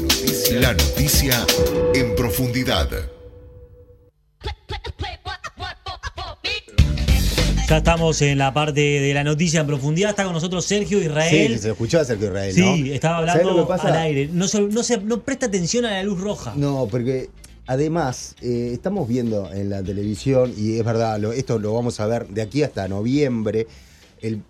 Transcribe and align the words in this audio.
noticia, 0.00 0.60
la 0.60 0.72
noticia 0.72 1.46
en 1.94 2.14
profundidad. 2.14 2.88
Ya 7.68 7.76
estamos 7.76 8.20
en 8.22 8.38
la 8.38 8.52
parte 8.52 8.80
de 8.80 9.14
la 9.14 9.22
noticia 9.22 9.60
en 9.60 9.66
profundidad. 9.68 10.10
Está 10.10 10.24
con 10.24 10.32
nosotros 10.32 10.64
Sergio 10.64 11.00
Israel. 11.00 11.52
Sí, 11.54 11.58
se 11.60 11.70
escuchaba 11.70 12.04
Sergio 12.04 12.26
Israel, 12.28 12.54
¿no? 12.58 12.74
Sí, 12.74 12.92
estaba 12.92 13.24
¿Sabés 13.26 13.44
lo 13.44 13.50
hablando 13.50 13.72
al 13.84 13.96
aire. 13.96 14.28
No, 14.32 14.48
se- 14.48 14.60
no, 14.62 14.82
se- 14.82 14.98
no 14.98 15.20
presta 15.22 15.46
atención 15.46 15.84
a 15.84 15.90
la 15.92 16.02
luz 16.02 16.18
roja. 16.20 16.52
No, 16.56 16.88
porque 16.90 17.30
además 17.68 18.34
eh, 18.42 18.70
estamos 18.72 19.06
viendo 19.06 19.52
en 19.52 19.70
la 19.70 19.84
televisión, 19.84 20.52
y 20.56 20.78
es 20.78 20.84
verdad, 20.84 21.20
lo- 21.20 21.32
esto 21.32 21.60
lo 21.60 21.72
vamos 21.72 22.00
a 22.00 22.06
ver 22.06 22.26
de 22.26 22.42
aquí 22.42 22.64
hasta 22.64 22.88
noviembre, 22.88 23.68
el 24.20 24.42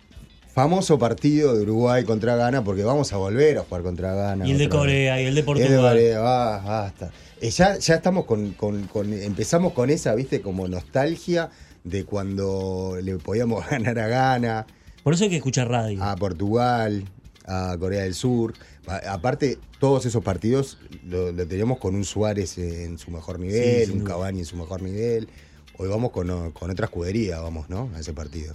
famoso 0.53 0.99
partido 0.99 1.55
de 1.55 1.61
Uruguay 1.63 2.03
contra 2.03 2.35
Ghana, 2.35 2.63
porque 2.63 2.83
vamos 2.83 3.11
a 3.13 3.17
volver 3.17 3.57
a 3.57 3.61
jugar 3.63 3.83
contra 3.83 4.13
Ghana. 4.13 4.47
y 4.47 4.51
el 4.51 4.57
de 4.57 4.67
vez. 4.67 4.75
Corea 4.75 5.21
y 5.21 5.25
el 5.25 5.27
de 5.27 5.27
Y 5.27 5.27
el 5.29 5.35
de 5.35 5.43
Portugal. 5.43 5.81
Corea, 5.95 6.19
ah, 6.19 6.61
basta. 6.65 7.11
Eh, 7.39 7.49
ya, 7.49 7.77
ya 7.77 7.95
estamos 7.95 8.25
con, 8.25 8.51
con- 8.53 8.83
con- 8.87 9.13
empezamos 9.13 9.73
con 9.73 9.89
esa, 9.89 10.13
viste, 10.15 10.41
como 10.41 10.67
nostalgia 10.67 11.49
de 11.83 12.03
cuando 12.05 12.97
le 13.01 13.17
podíamos 13.17 13.65
ganar 13.69 13.97
a 13.99 14.07
Ghana, 14.07 14.67
Por 15.03 15.13
eso 15.13 15.23
hay 15.23 15.29
que 15.29 15.37
escuchar 15.37 15.69
radio. 15.69 16.03
a 16.03 16.15
Portugal, 16.15 17.05
a 17.45 17.75
Corea 17.79 18.03
del 18.03 18.13
Sur. 18.13 18.53
A- 18.87 19.13
aparte, 19.13 19.57
todos 19.79 20.05
esos 20.05 20.23
partidos 20.23 20.77
lo, 21.07 21.31
lo 21.31 21.47
teníamos 21.47 21.79
con 21.79 21.95
un 21.95 22.03
Suárez 22.05 22.57
en 22.57 22.97
su 22.99 23.09
mejor 23.09 23.39
nivel, 23.39 23.91
un. 23.91 24.03
Cavani 24.03 24.39
en 24.39 24.45
su 24.45 24.55
mejor 24.57 24.81
nivel. 24.83 25.27
Hoy 25.77 25.87
vamos 25.87 26.11
con, 26.11 26.51
con 26.51 26.69
otra 26.69 26.85
escudería, 26.85 27.39
vamos, 27.39 27.67
¿no? 27.69 27.89
A 27.95 27.99
ese 27.99 28.13
partido. 28.13 28.53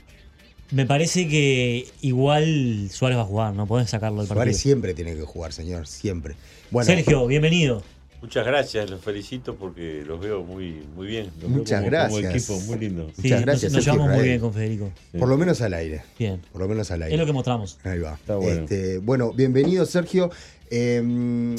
Me 0.70 0.84
parece 0.86 1.28
que 1.28 1.86
igual 2.02 2.88
Suárez 2.90 3.16
va 3.18 3.22
a 3.22 3.26
jugar, 3.26 3.54
no 3.54 3.66
podés 3.66 3.88
sacarlo 3.90 4.18
del 4.18 4.28
partido. 4.28 4.42
Suárez 4.44 4.58
siempre 4.58 4.94
tiene 4.94 5.14
que 5.14 5.22
jugar, 5.22 5.52
señor, 5.52 5.86
siempre. 5.86 6.34
Bueno, 6.70 6.86
Sergio, 6.86 7.26
bienvenido. 7.26 7.82
Muchas 8.20 8.44
gracias, 8.46 8.90
los 8.90 9.00
felicito 9.00 9.54
porque 9.54 10.02
los 10.04 10.18
veo 10.18 10.42
muy, 10.42 10.82
muy 10.96 11.06
bien. 11.06 11.26
Los 11.26 11.40
veo 11.42 11.48
Muchas 11.50 11.80
como, 11.80 11.90
gracias. 11.90 12.20
Como 12.46 12.58
equipo, 12.58 12.60
muy 12.72 12.78
lindo. 12.78 13.06
Sí, 13.14 13.22
Muchas 13.22 13.30
nos- 13.32 13.42
gracias, 13.42 13.72
Nos, 13.72 13.84
Sergio 13.84 13.92
llevamos 14.00 14.16
muy 14.18 14.28
bien 14.28 14.40
con 14.40 14.52
Federico. 14.54 14.92
por 15.18 15.28
lo 15.28 15.36
menos 15.36 15.60
al 15.60 15.74
aire. 15.74 16.02
Bien. 16.18 16.40
Por 16.50 16.60
lo 16.62 16.68
menos 16.68 16.90
al 16.90 17.02
aire. 17.02 17.14
Es 17.14 17.20
lo 17.20 17.26
que 17.26 17.32
mostramos. 17.32 17.78
Ahí 17.84 18.00
va. 18.00 18.14
Está 18.14 18.36
bueno. 18.36 18.62
Este, 18.62 18.98
bueno, 18.98 19.32
bienvenido, 19.32 19.86
Sergio. 19.86 20.30
Eh, 20.70 21.54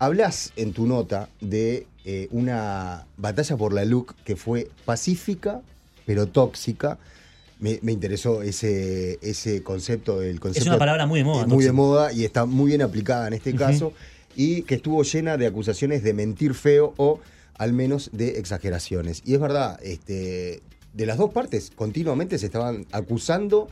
hablas 0.00 0.52
en 0.56 0.72
tu 0.72 0.86
nota 0.86 1.28
de 1.40 1.86
eh, 2.04 2.26
una 2.32 3.06
batalla 3.16 3.56
por 3.56 3.72
la 3.72 3.84
LUC 3.84 4.14
que 4.24 4.34
fue 4.34 4.68
pacífica, 4.84 5.60
pero 6.06 6.26
tóxica. 6.26 6.98
Me, 7.60 7.80
me 7.82 7.92
interesó 7.92 8.42
ese, 8.42 9.18
ese 9.20 9.62
concepto 9.62 10.20
del 10.20 10.38
concepto. 10.38 10.68
una 10.68 10.78
palabra 10.78 11.06
muy 11.06 11.20
de 11.20 11.24
moda, 11.24 11.46
muy 11.46 11.64
de 11.64 11.72
moda 11.72 12.12
y 12.12 12.24
está 12.24 12.44
muy 12.44 12.68
bien 12.68 12.82
aplicada 12.82 13.26
en 13.26 13.34
este 13.34 13.54
caso. 13.54 13.92
Y 14.36 14.62
que 14.62 14.76
estuvo 14.76 15.02
llena 15.02 15.36
de 15.36 15.46
acusaciones 15.46 16.04
de 16.04 16.12
mentir 16.12 16.54
feo 16.54 16.94
o 16.96 17.18
al 17.54 17.72
menos 17.72 18.10
de 18.12 18.38
exageraciones. 18.38 19.22
Y 19.24 19.34
es 19.34 19.40
verdad, 19.40 19.80
este, 19.82 20.62
de 20.92 21.06
las 21.06 21.18
dos 21.18 21.32
partes 21.32 21.72
continuamente 21.74 22.38
se 22.38 22.46
estaban 22.46 22.86
acusando 22.92 23.68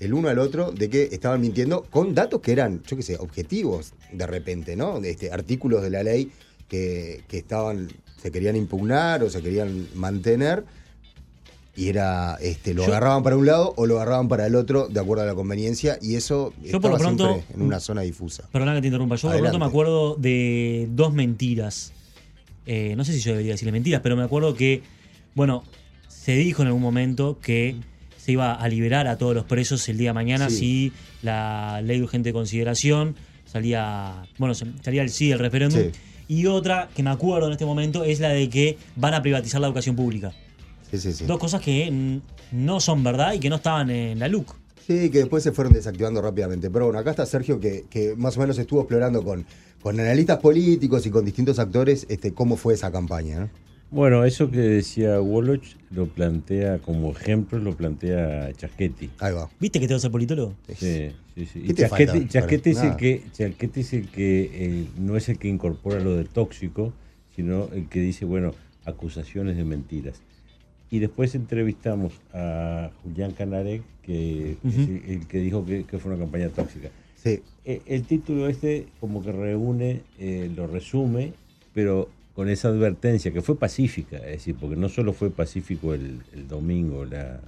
el 0.00 0.14
uno 0.14 0.28
al 0.28 0.38
otro 0.38 0.72
de 0.72 0.90
que 0.90 1.08
estaban 1.12 1.40
mintiendo 1.40 1.82
con 1.90 2.14
datos 2.14 2.40
que 2.40 2.52
eran, 2.52 2.82
yo 2.82 2.96
qué 2.96 3.02
sé, 3.02 3.16
objetivos 3.18 3.92
de 4.12 4.26
repente, 4.26 4.76
¿no? 4.76 5.00
De 5.00 5.10
este, 5.10 5.30
artículos 5.30 5.82
de 5.82 5.90
la 5.90 6.02
ley 6.02 6.30
que, 6.68 7.22
que 7.28 7.38
estaban, 7.38 7.88
se 8.20 8.30
querían 8.30 8.56
impugnar 8.56 9.22
o 9.22 9.30
se 9.30 9.42
querían 9.42 9.88
mantener. 9.94 10.64
Y 11.76 11.88
era, 11.88 12.36
este, 12.40 12.72
lo 12.72 12.82
Yo- 12.84 12.88
agarraban 12.88 13.22
para 13.22 13.36
un 13.36 13.44
lado 13.46 13.74
o 13.76 13.84
lo 13.86 13.96
agarraban 13.96 14.28
para 14.28 14.46
el 14.46 14.54
otro 14.54 14.88
de 14.88 14.98
acuerdo 14.98 15.24
a 15.24 15.26
la 15.26 15.34
conveniencia. 15.34 15.98
Y 16.00 16.14
eso 16.14 16.54
Yo 16.64 16.80
por 16.80 16.92
lo 16.92 16.98
pronto- 16.98 17.42
en 17.54 17.60
una 17.62 17.80
zona 17.80 18.00
difusa. 18.00 18.48
Perdona 18.50 18.74
que 18.74 18.80
te 18.80 18.86
interrumpa. 18.88 19.16
Yo 19.16 19.28
por 19.28 19.34
lo 19.36 19.40
pronto 19.40 19.58
me 19.58 19.66
acuerdo 19.66 20.14
de 20.16 20.88
dos 20.90 21.12
mentiras. 21.12 21.92
Eh, 22.64 22.94
no 22.96 23.04
sé 23.04 23.12
si 23.12 23.20
yo 23.20 23.32
debería 23.32 23.52
decirle 23.52 23.72
mentiras, 23.72 24.00
pero 24.02 24.16
me 24.16 24.22
acuerdo 24.24 24.54
que, 24.54 24.82
bueno, 25.34 25.62
se 26.08 26.34
dijo 26.34 26.62
en 26.62 26.68
algún 26.68 26.82
momento 26.82 27.38
que 27.40 27.76
se 28.16 28.32
iba 28.32 28.54
a 28.54 28.68
liberar 28.68 29.06
a 29.06 29.18
todos 29.18 29.34
los 29.34 29.44
presos 29.44 29.88
el 29.88 29.98
día 29.98 30.10
de 30.10 30.14
mañana 30.14 30.48
Sí. 30.50 30.56
si 30.56 30.92
la 31.22 31.80
ley 31.84 31.98
de 31.98 32.04
urgente 32.04 32.32
consideración 32.32 33.14
salía, 33.44 34.24
bueno, 34.38 34.54
salía 34.54 35.02
el 35.02 35.10
sí 35.10 35.28
del 35.28 35.38
referéndum. 35.38 35.80
Sí. 35.80 35.90
Y 36.28 36.46
otra 36.46 36.88
que 36.96 37.02
me 37.04 37.10
acuerdo 37.10 37.46
en 37.46 37.52
este 37.52 37.64
momento 37.66 38.02
es 38.02 38.18
la 38.18 38.30
de 38.30 38.48
que 38.50 38.78
van 38.96 39.14
a 39.14 39.22
privatizar 39.22 39.60
la 39.60 39.68
educación 39.68 39.94
pública. 39.94 40.32
Sí, 40.90 40.98
sí, 40.98 41.12
sí. 41.12 41.24
Dos 41.26 41.38
cosas 41.38 41.60
que 41.60 42.20
no 42.52 42.80
son 42.80 43.02
verdad 43.02 43.32
y 43.34 43.40
que 43.40 43.48
no 43.48 43.56
estaban 43.56 43.90
en 43.90 44.18
la 44.18 44.28
LUC. 44.28 44.54
Sí, 44.86 45.10
que 45.10 45.18
después 45.18 45.42
se 45.42 45.50
fueron 45.50 45.72
desactivando 45.72 46.22
rápidamente. 46.22 46.70
Pero 46.70 46.86
bueno, 46.86 47.00
acá 47.00 47.10
está 47.10 47.26
Sergio 47.26 47.58
que, 47.58 47.86
que 47.90 48.14
más 48.16 48.36
o 48.36 48.40
menos 48.40 48.56
estuvo 48.58 48.80
explorando 48.80 49.24
con, 49.24 49.44
con 49.82 49.98
analistas 49.98 50.38
políticos 50.38 51.04
y 51.06 51.10
con 51.10 51.24
distintos 51.24 51.58
actores 51.58 52.06
este, 52.08 52.32
cómo 52.32 52.56
fue 52.56 52.74
esa 52.74 52.92
campaña. 52.92 53.40
¿no? 53.40 53.50
Bueno, 53.90 54.24
eso 54.24 54.50
que 54.50 54.58
decía 54.58 55.20
Woloch 55.20 55.64
lo 55.90 56.06
plantea 56.06 56.78
como 56.78 57.12
ejemplo, 57.12 57.58
lo 57.58 57.76
plantea 57.76 58.52
Chaschetti. 58.52 59.10
Ahí 59.20 59.32
va. 59.32 59.48
¿Viste 59.60 59.78
que 59.78 59.86
te 59.86 59.94
vas 59.94 60.00
a 60.00 60.02
ser 60.02 60.10
politólogo? 60.10 60.54
Sí, 60.76 61.12
sí, 61.34 61.46
sí. 61.46 61.60
¿Qué 61.62 61.82
Y 61.82 61.86
falta? 61.86 62.28
Chaschetti 62.28 62.70
es 62.70 62.82
el 62.82 62.96
que, 62.96 63.22
es 63.34 63.92
el 63.92 64.08
que 64.08 64.50
eh, 64.52 64.86
no 64.98 65.16
es 65.16 65.28
el 65.28 65.38
que 65.38 65.48
incorpora 65.48 66.00
lo 66.00 66.16
de 66.16 66.24
tóxico, 66.24 66.92
sino 67.34 67.68
el 67.72 67.88
que 67.88 68.00
dice, 68.00 68.24
bueno, 68.24 68.54
acusaciones 68.84 69.56
de 69.56 69.64
mentiras. 69.64 70.20
Y 70.90 70.98
después 71.00 71.34
entrevistamos 71.34 72.12
a 72.32 72.90
Julián 73.02 73.32
Canarek, 73.32 73.82
que 74.02 74.56
el, 74.64 75.02
el 75.08 75.26
que 75.26 75.38
dijo 75.40 75.64
que, 75.66 75.84
que 75.84 75.98
fue 75.98 76.12
una 76.12 76.20
campaña 76.20 76.48
tóxica. 76.48 76.88
Sí, 77.16 77.40
Eh, 77.64 77.80
el 77.86 78.04
título 78.04 78.48
este 78.48 78.86
como 79.00 79.22
que 79.24 79.32
reúne, 79.32 80.02
eh, 80.20 80.48
lo 80.54 80.68
resume, 80.68 81.32
pero 81.74 82.08
con 82.34 82.48
esa 82.48 82.68
advertencia 82.68 83.32
que 83.32 83.42
fue 83.42 83.58
pacífica, 83.58 84.18
es 84.18 84.26
decir, 84.26 84.54
porque 84.60 84.76
no 84.76 84.88
solo 84.88 85.12
fue 85.12 85.30
pacífico 85.30 85.92
el, 85.94 86.20
el 86.34 86.46
domingo 86.46 87.04
la, 87.04 87.40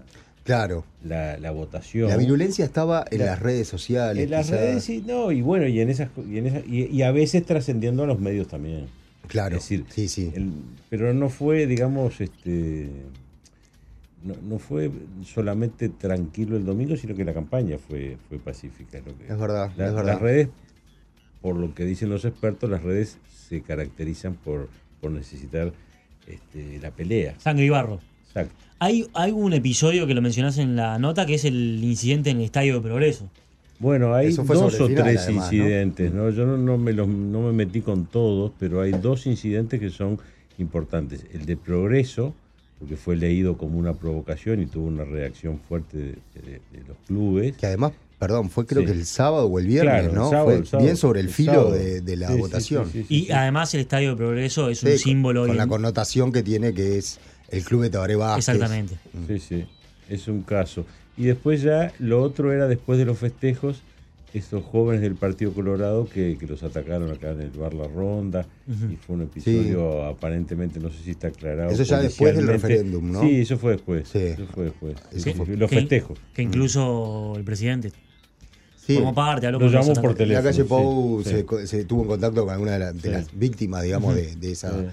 claro. 0.43 0.85
la, 1.05 1.37
la 1.39 1.51
votación. 1.53 2.09
La 2.09 2.17
virulencia 2.17 2.65
estaba 2.65 3.05
en 3.11 3.21
La- 3.21 3.27
las 3.27 3.41
redes 3.41 3.69
sociales. 3.69 4.25
en 4.25 4.31
las 4.31 4.47
quizás. 4.47 4.61
redes, 4.61 4.83
sí, 4.85 5.05
no, 5.07 5.31
y 5.31 5.43
bueno, 5.43 5.69
y 5.69 5.81
en 5.81 5.91
esas, 5.91 6.09
y, 6.29 6.39
en 6.39 6.47
esas- 6.49 6.67
y, 6.67 6.87
y 6.87 7.03
a 7.03 7.13
veces 7.13 7.45
trascendiendo 7.47 8.03
a 8.03 8.07
los 8.07 8.19
medios 8.19 8.49
también. 8.49 8.87
Claro. 9.29 9.59
Es 9.59 9.63
decir, 9.63 9.85
sí, 9.91 10.09
sí. 10.09 10.33
El- 10.35 10.51
pero 10.89 11.13
no 11.15 11.29
fue, 11.29 11.67
digamos, 11.67 12.21
este 12.21 12.89
no, 14.25 14.35
no 14.43 14.59
fue 14.59 14.91
solamente 15.25 15.89
tranquilo 15.89 16.57
el 16.57 16.65
domingo, 16.65 16.97
sino 16.97 17.15
que 17.15 17.25
la 17.25 17.33
campaña 17.35 17.77
fue, 17.79 18.17
fue 18.29 18.39
pacífica. 18.39 18.99
lo 18.99 19.17
que- 19.17 19.33
Es 19.33 19.39
verdad, 19.39 19.71
La- 19.77 19.89
es 19.89 19.95
verdad. 19.95 20.05
Las 20.15 20.21
redes, 20.21 20.49
por 21.41 21.57
lo 21.57 21.75
que 21.75 21.85
dicen 21.85 22.11
los 22.11 22.25
expertos, 22.25 22.69
las 22.69 22.83
redes 22.83 23.19
se 23.49 23.61
caracterizan 23.63 24.35
por, 24.35 24.69
por 25.01 25.11
necesitar 25.13 25.73
este, 26.27 26.79
la 26.81 26.91
pelea. 26.91 27.35
Sangre 27.39 27.65
y 27.65 27.69
barro. 27.71 28.01
Exacto. 28.27 28.55
Hay, 28.81 29.07
hay 29.15 29.33
un 29.33 29.53
episodio 29.55 30.07
que 30.07 30.15
lo 30.15 30.23
mencionás 30.23 30.59
en 30.59 30.77
la 30.77 30.99
nota 30.99 31.25
que 31.27 31.35
es 31.35 31.45
el 31.45 31.83
incidente 31.83 32.31
en 32.31 32.39
el 32.39 32.45
Estadio 32.45 32.75
de 32.75 32.81
Progreso. 32.81 33.29
Bueno, 33.81 34.13
hay 34.15 34.33
dos 34.33 34.41
o 34.41 34.71
final, 34.71 35.05
tres 35.05 35.21
además, 35.23 35.27
¿no? 35.53 35.57
incidentes, 35.57 36.13
¿no? 36.13 36.31
Yo 36.31 36.45
no, 36.47 36.57
no 36.59 36.77
me 36.79 36.93
los, 36.93 37.07
no 37.09 37.43
me 37.43 37.53
metí 37.53 37.81
con 37.81 38.07
todos, 38.07 38.51
pero 38.59 38.81
hay 38.81 38.91
dos 38.91 39.27
incidentes 39.27 39.79
que 39.81 39.91
son 39.91 40.19
importantes. 40.59 41.25
El 41.33 41.47
de 41.47 41.57
Progreso, 41.57 42.35
porque 42.79 42.97
fue 42.97 43.17
leído 43.17 43.57
como 43.59 43.79
una 43.79 43.95
provocación 43.95 44.63
y 44.63 44.67
tuvo 44.67 44.87
una 44.87 45.05
reacción 45.05 45.59
fuerte 45.69 45.97
de, 45.99 46.05
de- 46.35 46.61
de 46.73 46.85
los 46.87 46.97
clubes. 47.07 47.57
Que 47.57 47.67
además, 47.67 47.93
perdón, 48.19 48.51
fue 48.51 48.67
creo 48.67 48.83
Sí. 48.83 48.87
que 48.87 48.93
el 48.93 49.05
sábado 49.07 49.47
o 49.47 49.59
el 49.59 49.67
viernes, 49.67 49.93
Claro, 49.95 50.09
el 50.11 50.15
¿no? 50.15 50.31
sábado, 50.31 50.45
fue 50.47 50.55
el 50.57 50.67
sábado, 50.67 50.85
bien 50.87 50.97
sobre 50.97 51.21
el 51.21 51.27
el 51.27 51.33
filo 51.33 51.71
de, 51.73 52.01
de 52.01 52.17
la 52.17 52.29
Sí, 52.29 52.39
votación. 52.39 52.87
sí, 52.87 52.93
sí, 53.03 53.05
sí. 53.09 53.27
Y 53.27 53.33
además 53.33 53.75
el 53.75 53.81
Estadio 53.81 54.11
de 54.11 54.17
Progreso 54.17 54.69
es 54.71 54.83
un 54.83 54.91
Sí, 54.93 54.99
símbolo. 54.99 55.47
Con 55.47 55.57
la 55.57 55.67
connotación 55.67 56.33
que 56.33 56.43
tiene 56.43 56.73
que 56.75 56.99
es 56.99 57.19
el 57.51 57.65
club 57.65 57.83
de 57.83 57.91
Tabaré 57.91 58.15
Vázquez. 58.17 58.49
Exactamente. 58.49 58.97
Sí, 59.27 59.39
sí, 59.41 59.65
es 60.09 60.29
un 60.29 60.43
caso. 60.43 60.85
Y 61.17 61.25
después 61.25 61.63
ya 61.63 61.93
lo 61.99 62.23
otro 62.23 62.53
era 62.53 62.69
después 62.69 62.99
de 62.99 63.05
los 63.07 63.19
festejos, 63.19 63.83
estos 64.35 64.63
jóvenes 64.65 65.01
del 65.03 65.15
Partido 65.15 65.53
Colorado 65.53 66.07
que, 66.09 66.37
que 66.39 66.47
los 66.47 66.63
atacaron 66.63 67.11
acá 67.11 67.31
en 67.31 67.41
el 67.41 67.51
bar 67.51 67.73
La 67.75 67.89
Ronda 67.89 68.47
y 68.67 68.97
fue 68.97 69.17
un 69.17 69.23
episodio 69.23 70.05
aparentemente, 70.05 70.79
no 70.81 70.91
sé 70.91 70.97
si 71.05 71.11
está 71.13 71.29
aclarado. 71.29 71.71
Eso 71.71 71.83
ya 71.83 71.99
después 72.01 72.37
del 72.37 72.47
referéndum, 72.47 73.11
¿no? 73.11 73.23
Sí, 73.23 73.41
eso 73.41 73.57
fue 73.59 73.73
después. 73.73 74.09
Sí. 74.09 74.19
Eso 74.19 74.47
fue 74.55 74.65
después. 74.67 74.97
Eso 75.13 75.25
Sí, 75.25 75.33
fue- 75.33 75.57
Los 75.57 75.71
que- 75.71 75.77
festejos. 75.77 76.19
Que 76.35 76.43
incluso 76.43 77.35
el 77.37 77.45
presidente 77.45 77.91
Sí. 78.77 78.95
formó 78.95 79.15
parte, 79.15 79.47
habló 79.47 79.59
Lo 79.59 79.67
con 79.67 79.73
los 79.73 79.87
llamó 79.87 79.95
por 80.01 80.11
atacantes. 80.13 80.29
La 80.29 80.43
calle 80.43 80.57
teléfono, 80.57 80.83
Pou 80.83 81.23
sí, 81.23 81.31
se, 81.31 81.37
sí. 81.39 81.43
co- 81.45 81.67
se 81.67 81.85
tuvo 81.85 82.03
en 82.03 82.09
contacto 82.09 82.43
con 82.45 82.53
alguna 82.55 82.73
de, 82.73 82.79
la- 82.79 82.93
de 82.93 83.01
Sí. 83.01 83.09
las 83.09 83.39
víctimas, 83.39 83.83
digamos, 83.83 84.15
de, 84.15 84.37
de 84.37 84.53
esa 84.53 84.71
Sí. 84.71 84.87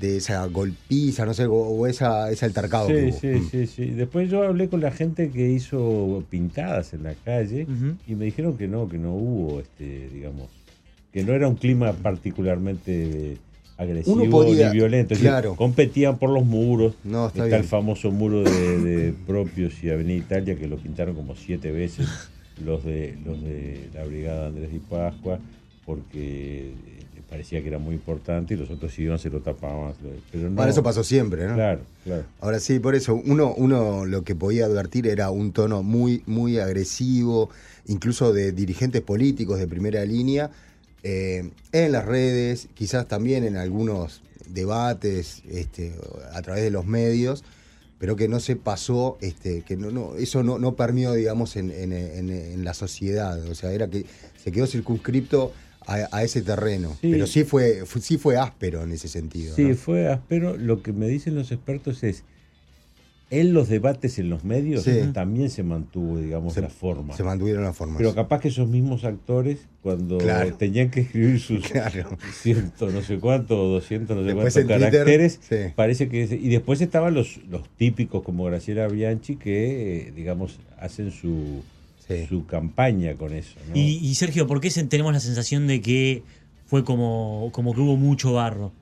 De 0.00 0.18
esa 0.18 0.46
golpiza, 0.46 1.26
no 1.26 1.34
sé, 1.34 1.46
o, 1.48 1.86
esa, 1.86 2.30
ese 2.30 2.44
altercado 2.46 2.86
que 2.88 3.10
Sí, 3.12 3.26
hubo. 3.28 3.40
sí, 3.40 3.48
sí, 3.50 3.66
sí. 3.66 3.86
Después 3.90 4.30
yo 4.30 4.42
hablé 4.44 4.68
con 4.68 4.80
la 4.80 4.90
gente 4.92 5.30
que 5.30 5.50
hizo 5.50 6.22
pintadas 6.30 6.92
en 6.94 7.02
la 7.02 7.14
calle 7.14 7.66
y 8.06 8.14
me 8.14 8.26
dijeron 8.26 8.56
que 8.56 8.68
no, 8.68 8.88
que 8.88 8.98
no 8.98 9.12
hubo, 9.14 9.60
este, 9.60 10.08
digamos, 10.10 10.48
que 11.12 11.24
no 11.24 11.32
era 11.32 11.48
un 11.48 11.56
clima 11.56 11.92
particularmente 11.94 13.38
agresivo 13.76 14.28
podía- 14.30 14.68
ni 14.70 14.76
violento. 14.76 15.10
Decir, 15.14 15.28
claro. 15.30 15.56
competían 15.56 16.18
por 16.18 16.30
los 16.30 16.44
muros. 16.44 16.94
No, 17.04 17.28
está 17.28 17.44
está 17.44 17.56
el 17.56 17.64
famoso 17.64 18.10
muro 18.10 18.42
de, 18.44 18.78
de 18.78 19.12
Propios 19.26 19.82
y 19.82 19.90
Avenida 19.90 20.16
Italia 20.18 20.56
que 20.56 20.68
lo 20.68 20.76
pintaron 20.76 21.14
como 21.14 21.34
siete 21.34 21.70
veces 21.72 22.06
los 22.64 22.84
de 22.84 23.16
los 23.24 23.40
de 23.42 23.88
la 23.94 24.04
brigada 24.04 24.48
Andrés 24.48 24.70
y 24.74 24.78
Pascua 24.80 25.38
porque 25.86 26.72
parecía 27.28 27.60
que 27.62 27.68
era 27.68 27.78
muy 27.78 27.94
importante 27.94 28.54
y 28.54 28.56
los 28.56 28.70
otros 28.70 28.98
idiomas 28.98 29.20
se 29.20 29.28
lo 29.30 29.40
tapaban. 29.40 29.92
Pero 30.32 30.48
no, 30.48 30.56
Bueno, 30.56 30.70
eso 30.70 30.82
pasó 30.82 31.04
siempre, 31.04 31.46
¿no? 31.46 31.54
Claro, 31.54 31.80
claro. 32.04 32.24
Ahora 32.40 32.58
sí, 32.60 32.78
por 32.78 32.94
eso, 32.94 33.14
uno, 33.14 33.52
uno 33.56 34.06
lo 34.06 34.24
que 34.24 34.34
podía 34.34 34.64
advertir 34.66 35.06
era 35.06 35.30
un 35.30 35.52
tono 35.52 35.82
muy, 35.82 36.22
muy 36.26 36.58
agresivo, 36.58 37.50
incluso 37.86 38.32
de 38.32 38.52
dirigentes 38.52 39.02
políticos 39.02 39.58
de 39.58 39.66
primera 39.68 40.04
línea, 40.04 40.50
eh, 41.02 41.50
en 41.72 41.92
las 41.92 42.04
redes, 42.06 42.68
quizás 42.74 43.06
también 43.06 43.44
en 43.44 43.56
algunos 43.56 44.22
debates 44.48 45.42
este, 45.50 45.94
a 46.32 46.40
través 46.42 46.62
de 46.64 46.70
los 46.70 46.86
medios, 46.86 47.44
pero 47.98 48.16
que 48.16 48.28
no 48.28 48.40
se 48.40 48.56
pasó, 48.56 49.18
este, 49.20 49.62
que 49.62 49.76
no, 49.76 49.90
no, 49.90 50.14
eso 50.16 50.42
no, 50.42 50.58
no 50.58 50.74
permeó, 50.76 51.12
digamos, 51.14 51.56
en, 51.56 51.70
en- 51.72 51.92
en- 51.92 52.30
en 52.30 52.64
la 52.64 52.72
sociedad. 52.72 53.38
O 53.48 53.54
sea, 53.54 53.72
era 53.72 53.88
que 53.88 54.06
se 54.42 54.50
quedó 54.52 54.66
circunscripto 54.66 55.52
a, 55.88 56.06
a 56.16 56.22
ese 56.22 56.42
terreno. 56.42 56.90
Sí. 57.00 57.10
Pero 57.10 57.26
sí 57.26 57.42
fue, 57.42 57.84
fue- 57.86 58.00
sí 58.00 58.16
fue 58.18 58.36
áspero 58.36 58.82
en 58.84 58.92
ese 58.92 59.08
sentido. 59.08 59.56
Sí, 59.56 59.64
¿no? 59.64 59.74
fue 59.74 60.06
áspero. 60.08 60.56
Lo 60.56 60.82
que 60.82 60.92
me 60.92 61.08
dicen 61.08 61.34
los 61.34 61.50
expertos 61.50 62.04
es, 62.04 62.22
en 63.30 63.52
los 63.52 63.68
debates 63.68 64.18
en 64.18 64.30
los 64.30 64.42
medios 64.44 64.84
Sí. 64.84 64.92
también 65.12 65.50
se 65.50 65.62
mantuvo, 65.62 66.18
digamos, 66.18 66.54
Se- 66.54 66.62
la 66.62 66.70
forma. 66.70 67.14
Se 67.14 67.24
mantuvieron 67.24 67.62
las 67.62 67.76
formas. 67.76 67.98
Pero 67.98 68.14
capaz 68.14 68.40
que 68.40 68.48
esos 68.48 68.68
mismos 68.68 69.04
actores, 69.04 69.58
cuando 69.82 70.16
Claro. 70.16 70.54
tenían 70.54 70.90
que 70.90 71.00
escribir 71.00 71.38
sus 71.38 71.60
Claro. 71.68 72.16
ciento 72.32 72.90
no 72.90 73.02
sé 73.02 73.18
cuánto, 73.18 73.62
o 73.62 73.68
200 73.68 74.16
no 74.16 74.22
sé 74.22 74.26
Después 74.28 74.54
cuántos 74.54 74.76
Twitter, 74.78 74.90
caracteres, 74.92 75.40
sí. 75.46 75.56
parece 75.76 76.08
que... 76.08 76.22
Y 76.22 76.48
después 76.48 76.80
estaban 76.80 77.12
los, 77.12 77.38
los 77.50 77.68
típicos 77.76 78.22
como 78.22 78.44
Graciela 78.44 78.88
Bianchi 78.88 79.36
que, 79.36 80.08
eh, 80.08 80.12
digamos, 80.16 80.58
hacen 80.78 81.10
su, 81.10 81.62
Sí. 82.08 82.26
su 82.26 82.46
campaña 82.46 83.14
con 83.14 83.34
eso. 83.34 83.54
¿no? 83.68 83.76
Y, 83.76 83.98
y, 84.02 84.14
Sergio, 84.14 84.46
¿por 84.46 84.60
qué 84.60 84.70
tenemos 84.70 85.12
la 85.12 85.20
sensación 85.20 85.66
de 85.66 85.80
que 85.82 86.22
fue 86.66 86.84
como, 86.84 87.50
como 87.52 87.74
que 87.74 87.80
hubo 87.80 87.96
mucho 87.96 88.32
barro? 88.32 88.72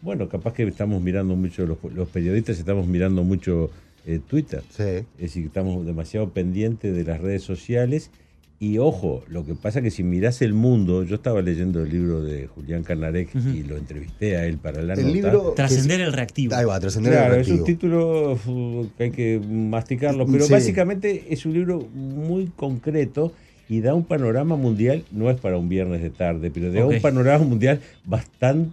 Bueno, 0.00 0.28
capaz 0.28 0.54
que 0.54 0.62
estamos 0.62 1.02
mirando 1.02 1.36
mucho, 1.36 1.66
los, 1.66 1.78
los 1.92 2.08
periodistas 2.08 2.58
estamos 2.58 2.86
mirando 2.86 3.24
mucho 3.24 3.70
eh, 4.06 4.20
Twitter. 4.26 4.62
Sí. 4.70 4.82
Es 4.82 5.18
decir, 5.18 5.42
que 5.42 5.48
estamos 5.48 5.84
demasiado 5.84 6.30
pendientes 6.30 6.94
de 6.94 7.04
las 7.04 7.20
redes 7.20 7.42
sociales. 7.42 8.10
Y 8.60 8.78
ojo, 8.78 9.22
lo 9.28 9.46
que 9.46 9.54
pasa 9.54 9.82
que 9.82 9.90
si 9.92 10.02
mirás 10.02 10.42
el 10.42 10.52
mundo, 10.52 11.04
yo 11.04 11.14
estaba 11.14 11.40
leyendo 11.42 11.80
el 11.84 11.90
libro 11.90 12.22
de 12.22 12.48
Julián 12.48 12.82
Canarek 12.82 13.32
Ujú. 13.32 13.50
y 13.50 13.62
lo 13.62 13.76
entrevisté 13.76 14.36
a 14.36 14.46
él 14.46 14.58
para 14.58 14.82
la 14.82 14.94
El 14.94 15.02
nota. 15.02 15.12
libro. 15.14 15.52
Trascender 15.54 16.00
el 16.00 16.12
reactivo. 16.12 16.56
Ahí 16.56 16.64
va, 16.64 16.80
trascender 16.80 17.12
Claro, 17.12 17.34
el 17.36 17.40
es 17.42 17.48
un 17.48 17.54
reactivo. 17.64 17.66
título 17.66 18.88
que 18.98 19.04
hay 19.04 19.10
que 19.12 19.40
masticarlo, 19.48 20.26
pero 20.26 20.44
Sí. 20.44 20.52
básicamente 20.52 21.26
es 21.30 21.46
un 21.46 21.54
libro 21.54 21.86
muy 21.94 22.46
concreto 22.56 23.32
y 23.68 23.80
da 23.80 23.94
un 23.94 24.04
panorama 24.04 24.56
mundial, 24.56 25.04
no 25.12 25.30
es 25.30 25.38
para 25.38 25.56
un 25.56 25.68
viernes 25.68 26.02
de 26.02 26.10
tarde, 26.10 26.50
pero 26.50 26.72
da 26.72 26.84
un 26.84 27.00
panorama 27.00 27.44
mundial 27.44 27.78
bastante 28.04 28.72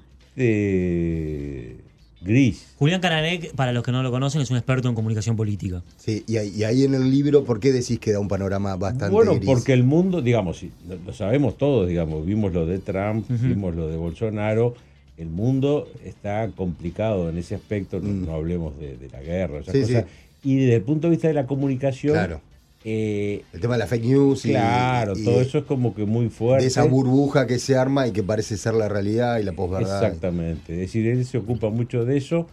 gris. 2.26 2.74
Julián 2.78 3.00
Caranek, 3.00 3.54
para 3.56 3.72
los 3.72 3.84
que 3.84 3.92
no 3.92 4.04
lo 4.04 4.12
conocen, 4.12 4.42
es 4.42 4.50
un 4.52 4.58
experto 4.58 4.90
en 4.90 4.96
comunicación 4.96 5.36
política. 5.38 5.82
Sí, 5.98 6.24
y 6.28 6.38
ahí, 6.38 6.52
y 6.58 6.64
ahí 6.66 6.84
en 6.84 6.94
el 6.96 7.10
libro, 7.10 7.44
¿por 7.46 7.60
qué 7.62 7.72
decís 7.72 8.00
que 8.00 8.12
da 8.12 8.20
un 8.20 8.28
panorama 8.28 8.76
bastante 8.76 9.14
Bueno, 9.14 9.36
gris? 9.36 9.46
porque 9.46 9.72
el 9.74 9.84
mundo, 9.84 10.22
digamos, 10.22 10.58
sí, 10.58 10.72
lo, 10.90 10.96
lo 11.06 11.14
sabemos 11.14 11.58
todos, 11.58 11.88
digamos, 11.88 12.26
vimos 12.26 12.52
lo 12.54 12.66
de 12.66 12.80
Trump, 12.80 13.26
vimos 13.30 13.76
lo 13.76 13.88
de 13.88 13.96
Bolsonaro, 13.98 14.76
el 15.18 15.28
mundo 15.30 15.88
está 16.04 16.50
complicado 16.56 17.30
en 17.30 17.38
ese 17.38 17.56
aspecto, 17.56 18.00
no, 18.02 18.10
Mm. 18.10 18.26
no 18.26 18.34
hablemos 18.34 18.78
de, 18.78 18.98
de 18.98 19.08
la 19.10 19.22
guerra, 19.22 19.60
esas 19.60 19.74
Sí, 19.74 19.82
cosas. 19.82 20.06
Y 20.44 20.56
desde 20.58 20.76
el 20.76 20.82
punto 20.82 21.08
de 21.08 21.12
vista 21.12 21.28
de 21.30 21.34
la 21.36 21.46
comunicación, 21.48 22.14
Claro. 22.14 22.42
Eh, 22.88 23.44
El 23.52 23.60
tema 23.60 23.74
de 23.74 23.80
la 23.80 23.88
fake 23.88 24.06
news 24.06 24.44
claro, 24.44 25.14
y 25.18 25.24
todo 25.24 25.42
eso 25.42 25.58
es 25.58 25.64
como 25.64 25.96
que 25.96 26.06
muy 26.06 26.30
fuerte. 26.30 26.64
de 26.64 26.68
esa 26.68 26.84
burbuja 26.84 27.48
que 27.48 27.58
se 27.58 27.76
arma 27.76 28.08
y 28.08 28.12
que 28.12 28.22
parece 28.22 28.58
ser 28.58 28.76
la 28.76 28.88
realidad 28.88 29.40
y 29.40 29.44
la 29.44 29.54
posverdad. 29.54 30.04
Exactamente, 30.04 30.74
es 30.74 30.80
decir, 30.82 31.08
él 31.08 31.26
se 31.26 31.40
ocupa 31.40 31.70
mucho 31.72 32.06
de 32.06 32.16
eso, 32.18 32.46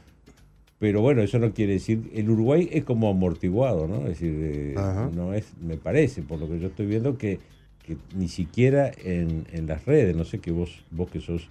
pero 0.79 1.03
bueno, 1.03 1.21
eso 1.21 1.39
no 1.39 1.53
quiere 1.53 1.75
decir, 1.75 2.11
el 2.15 2.31
Uruguay 2.31 2.67
es 2.73 2.83
como 2.83 3.11
amortiguado, 3.11 3.87
¿no? 3.87 3.99
Es 4.09 4.19
decir, 4.19 4.35
eh, 4.41 4.75
no 5.15 5.35
es, 5.35 5.45
me 5.61 5.77
parece, 5.77 6.23
por 6.23 6.41
lo 6.41 6.49
que 6.49 6.59
yo 6.59 6.69
estoy 6.69 6.87
viendo, 6.87 7.19
que, 7.19 7.39
que 7.87 7.99
ni 8.17 8.29
siquiera 8.29 8.91
en, 9.05 9.47
en 9.53 9.67
las 9.67 9.85
redes, 9.85 10.17
no 10.17 10.25
sé 10.25 10.39
que 10.39 10.51
vos, 10.51 10.83
vos 10.91 11.11
que 11.11 11.21
sos 11.21 11.51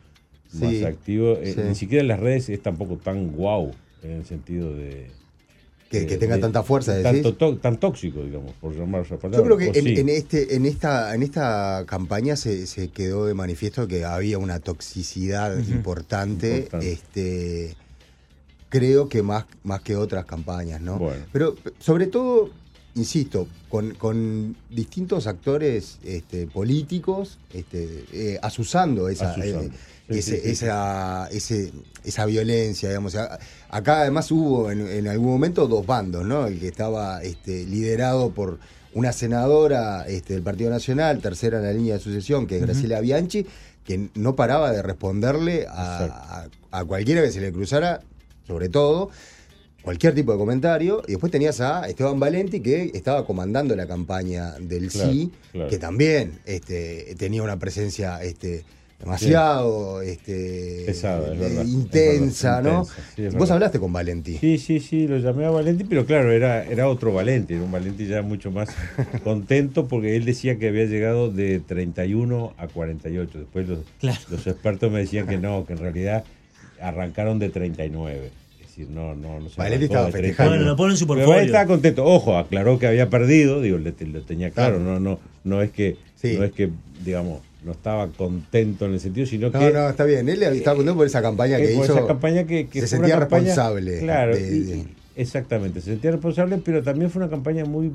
más 0.60 0.82
activo, 0.84 1.38
eh, 1.38 1.54
sí. 1.54 1.62
ni 1.68 1.76
siquiera 1.76 2.02
en 2.02 2.08
las 2.08 2.20
redes 2.20 2.50
es 2.50 2.62
tampoco 2.64 2.98
tan 2.98 3.28
guau 3.32 3.72
en 4.02 4.12
el 4.12 4.26
sentido 4.26 4.76
de... 4.76 5.08
Que, 6.00 6.18
tenga 6.18 6.36
de- 6.36 6.42
tanta 6.42 6.64
fuerza, 6.64 6.94
decís. 6.94 7.22
tanto 7.22 7.34
to- 7.36 7.58
tan 7.58 7.78
tóxico, 7.80 8.24
digamos, 8.24 8.54
por 8.62 8.74
llamarlo 8.74 9.06
esa 9.06 9.18
palabra. 9.18 9.38
Yo 9.38 9.44
creo 9.58 9.58
que 9.74 9.78
en, 9.80 9.88
en 9.98 10.10
este, 10.10 10.56
en 10.56 10.66
esta, 10.66 11.14
en 11.14 11.22
esta 11.24 11.84
campaña 11.86 12.36
se, 12.38 12.66
se 12.66 12.88
quedó 12.88 13.26
de 13.26 13.34
manifiesto 13.34 13.88
que 13.88 14.06
había 14.06 14.38
una 14.38 14.60
toxicidad 14.60 15.58
importante, 15.68 16.56
Importante. 16.60 16.92
este 16.94 17.76
creo 18.70 19.10
que 19.10 19.22
más, 19.22 19.46
más 19.64 19.82
que 19.82 19.98
otras 19.98 20.24
campañas, 20.26 20.80
¿no? 20.82 20.98
Bueno. 20.98 21.26
Pero 21.34 21.56
sobre 21.80 22.08
todo, 22.08 22.52
insisto, 22.96 23.48
con, 23.70 23.94
con 23.96 24.56
distintos 24.70 25.28
actores 25.28 25.98
este, 26.04 26.48
políticos, 26.48 27.38
este, 27.54 28.06
eh, 28.12 28.40
asusando 28.42 29.08
esa, 29.10 29.32
Asusando. 29.32 29.62
eh, 29.64 29.72
Sí, 30.10 30.18
ese- 30.20 30.32
sí, 30.32 30.36
sí, 30.42 30.44
sí. 30.44 30.52
esa, 30.66 31.28
ese- 31.32 31.72
esa 32.04 32.26
violencia, 32.26 32.90
digamos. 32.90 33.16
Acá 33.70 34.02
además 34.02 34.30
hubo 34.32 34.70
en, 34.70 34.86
en 34.86 35.08
algún 35.08 35.30
momento 35.30 35.68
dos 35.68 35.86
bandos, 35.86 36.26
¿no? 36.26 36.48
El 36.48 36.60
que 36.60 36.68
estaba 36.68 37.24
este, 37.24 37.66
liderado 37.66 38.32
por 38.32 38.60
una 38.94 39.14
senadora 39.14 40.06
este, 40.08 40.34
del 40.34 40.44
Partido 40.44 40.70
Nacional, 40.70 41.22
tercera 41.22 41.60
en 41.60 41.64
la 41.64 41.72
línea 41.72 41.94
de 41.94 42.00
sucesión, 42.02 42.46
que 42.46 42.58
es. 42.58 42.62
Graciela 42.62 43.00
Bianchi, 43.00 43.46
que 43.86 44.10
no 44.16 44.36
paraba 44.36 44.74
de 44.74 44.82
responderle 44.82 45.66
a, 45.70 46.48
a- 46.72 46.80
a 46.80 46.84
cualquiera 46.86 47.22
que 47.22 47.32
se 47.32 47.40
le 47.40 47.54
cruzara, 47.54 48.02
sobre 48.46 48.68
todo, 48.68 49.12
cualquier 49.82 50.14
tipo 50.16 50.32
de 50.32 50.38
comentario. 50.38 51.02
Y 51.08 51.12
después 51.12 51.32
tenías 51.32 51.60
a 51.62 51.88
Esteban 51.88 52.20
Valenti, 52.20 52.60
que 52.60 52.92
estaba 52.94 53.26
comandando 53.26 53.76
la 53.76 53.88
campaña 53.88 54.52
del 54.60 54.90
Claro, 54.90 55.12
sí, 55.12 55.32
claro. 55.52 55.70
que 55.70 55.78
también 55.78 56.40
este, 56.46 57.16
tenía 57.18 57.44
una 57.44 57.58
presencia 57.58 58.22
este, 58.24 58.64
demasiado 59.00 60.02
este, 60.04 60.90
es 60.90 61.04
es 61.04 61.68
intensa, 61.68 62.62
¿no? 62.62 62.70
intensa, 62.82 63.04
sí, 63.16 63.24
es 63.24 63.34
Vos 63.34 63.42
verdad. 63.42 63.54
hablaste 63.56 63.80
con 63.80 63.92
Valenti. 63.92 64.38
Sí, 64.38 64.58
sí, 64.60 64.80
sí, 64.80 65.08
lo 65.08 65.18
llamé 65.18 65.46
a 65.46 65.50
Valenti, 65.50 65.84
pero 65.86 66.06
claro, 66.06 66.32
era, 66.32 66.64
era 66.64 66.88
otro 66.88 67.12
Valenti, 67.12 67.56
era 67.56 67.64
un 67.64 67.72
Valenti 67.72 68.06
ya 68.06 68.22
mucho 68.22 68.52
más 68.52 68.70
contento 69.24 69.88
porque 69.88 70.16
él 70.16 70.26
decía 70.26 70.60
que 70.60 70.68
había 70.68 70.86
llegado 70.86 71.32
de 71.32 71.60
31 71.60 72.54
a 72.58 72.68
48. 72.68 73.40
Después 73.40 73.68
los, 73.68 73.80
Claro. 74.00 74.20
los 74.30 74.46
expertos 74.46 74.92
me 74.92 75.00
decían 75.00 75.28
que 75.28 75.38
no, 75.38 75.66
que 75.66 75.74
en 75.74 75.80
realidad 75.80 76.24
arrancaron 76.80 77.40
de 77.40 77.50
39. 77.50 78.30
Decir, 78.82 78.96
no, 78.96 79.16
no, 79.16 79.40
no 79.40 79.50
se 79.50 79.62
arrancó 79.62 79.84
estaba 79.84 80.12
festejando. 80.12 80.52
Bueno, 80.52 80.66
lo 80.66 80.76
pone 80.76 80.94
en 80.94 80.98
su 80.98 81.08
Pero 81.08 81.20
él 81.20 81.26
portfolio. 81.26 81.46
estaba 81.46 81.66
contento. 81.68 82.06
Ojo, 82.06 82.38
aclaró 82.38 82.78
que 82.80 82.88
había 82.88 83.10
perdido, 83.10 83.62
digo, 83.62 83.78
le- 83.78 83.94
lo 84.08 84.22
tenía 84.24 84.50
claro, 84.52 84.78
Claro. 84.78 85.00
no, 85.00 85.00
no, 85.00 85.20
no 85.44 85.62
es 85.62 85.72
que, 85.72 85.98
Sí. 86.16 86.36
no 86.38 86.44
es 86.44 86.52
que, 86.52 86.70
digamos, 87.04 87.42
no 87.64 87.72
estaba 87.74 88.08
contento 88.08 88.86
en 88.86 88.94
el 88.94 89.00
sentido, 89.00 89.26
sino 89.28 89.50
No, 89.50 89.60
que 89.60 89.72
no, 89.72 89.90
está 89.90 90.04
bien. 90.06 90.28
Él 90.30 90.42
estaba 90.44 90.76
contento 90.78 90.98
por 90.98 91.06
esa 91.06 91.22
campaña 91.22 91.58
que 91.58 91.72
eh, 91.74 91.76
por 91.76 91.86
hizo. 91.86 91.98
esa 91.98 92.08
campaña 92.08 92.44
que, 92.46 92.68
que 92.68 92.82
se 92.82 92.88
fue 92.88 92.98
sentía 92.98 93.16
una 93.18 93.26
campaña- 93.26 93.44
responsable 93.46 94.00
Claro, 94.00 94.36
de- 94.36 94.60
de- 94.64 94.86
exactamente, 95.16 95.80
se 95.82 95.92
sentía 95.92 96.12
responsable, 96.12 96.58
pero 96.64 96.82
también 96.82 97.12
fue 97.12 97.22
una 97.22 97.30
campaña 97.30 97.66
muy 97.66 97.92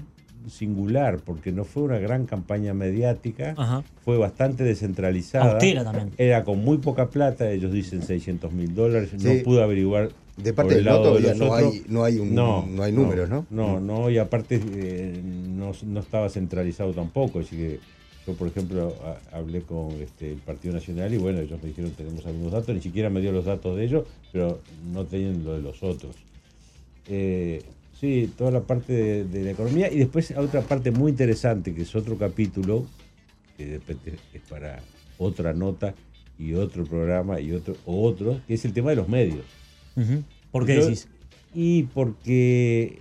singular, 0.48 1.18
porque 1.24 1.50
no 1.50 1.64
fue 1.64 1.82
una 1.82 1.98
gran 1.98 2.26
campaña 2.26 2.72
mediática, 2.72 3.54
Ajá. 3.56 3.82
fue 4.04 4.16
bastante 4.16 4.62
descentralizada. 4.62 5.52
Austera 5.54 5.82
también. 5.82 6.10
Era 6.18 6.44
con 6.44 6.64
muy 6.64 6.78
poca 6.78 7.08
plata, 7.10 7.50
ellos 7.50 7.72
dicen 7.72 8.02
600 8.02 8.52
mil 8.52 8.72
dólares, 8.72 9.10
Sí. 9.16 9.26
no 9.26 9.42
pude 9.42 9.62
averiguar. 9.64 10.10
De 10.36 10.52
parte 10.52 10.74
el 10.74 10.84
del 10.84 10.84
no 10.86 10.90
lado 11.02 11.14
de 11.14 11.20
los 11.22 11.38
no 11.38 11.50
otros. 11.50 11.72
hay, 11.74 11.84
no 11.88 12.04
hay 12.04 12.18
un 12.18 12.34
no, 12.34 12.82
hay 12.82 12.92
números, 12.92 13.28
¿no? 13.30 13.46
No, 13.50 13.80
no, 13.80 14.10
y 14.10 14.18
aparte 14.18 14.60
eh, 14.62 15.20
no, 15.24 15.72
no 15.86 16.00
estaba 16.00 16.28
centralizado 16.28 16.92
tampoco, 16.92 17.40
así 17.40 17.56
que 17.56 17.80
yo, 18.26 18.34
por 18.34 18.48
ejemplo, 18.48 18.94
a- 19.04 19.36
hablé 19.38 19.62
con 19.62 19.92
este, 19.92 20.32
el 20.32 20.38
Partido 20.38 20.74
Nacional 20.74 21.14
y 21.14 21.16
bueno, 21.16 21.40
ellos 21.40 21.58
me 21.62 21.68
dijeron 21.68 21.92
tenemos 21.92 22.26
algunos 22.26 22.52
datos, 22.52 22.74
ni 22.74 22.82
siquiera 22.82 23.08
me 23.08 23.20
dio 23.20 23.32
los 23.32 23.44
datos 23.46 23.76
de 23.76 23.84
ellos, 23.84 24.04
pero 24.32 24.60
no 24.92 25.04
tenían 25.06 25.42
lo 25.44 25.54
de 25.54 25.62
los 25.62 25.82
otros. 25.82 26.14
Eh, 27.08 27.62
sí, 27.98 28.30
toda 28.36 28.50
la 28.50 28.60
parte 28.60 28.92
de, 28.92 29.24
de 29.24 29.42
la 29.44 29.50
economía 29.52 29.90
y 29.92 29.98
después 29.98 30.32
otra 30.36 30.60
parte 30.62 30.90
muy 30.90 31.10
interesante, 31.12 31.72
que 31.74 31.82
es 31.82 31.94
otro 31.94 32.16
capítulo, 32.18 32.84
que 33.56 33.64
de 33.66 33.78
repente 33.78 34.14
es 34.34 34.42
para 34.50 34.80
otra 35.18 35.52
nota 35.54 35.94
y 36.38 36.52
otro 36.54 36.84
programa 36.84 37.40
y 37.40 37.52
otro, 37.52 37.74
o 37.86 38.02
otro, 38.02 38.40
que 38.46 38.54
es 38.54 38.64
el 38.64 38.72
tema 38.74 38.90
de 38.90 38.96
los 38.96 39.08
medios. 39.08 39.44
¿Por 40.52 40.66
qué 40.66 40.76
Yo- 40.76 40.84
decís? 40.86 41.08
Y 41.54 41.84
porque 41.84 42.98